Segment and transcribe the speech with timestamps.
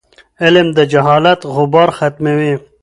[0.43, 2.53] علم د جهالت غبار ختموي.